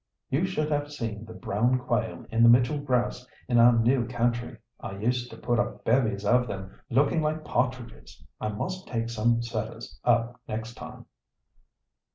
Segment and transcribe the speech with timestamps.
[0.31, 4.57] You should have seen the brown quail in the Mitchell grass in our new country.
[4.79, 8.25] I used to put up bevies of them looking like partridges.
[8.39, 11.05] I must take some setters up next time."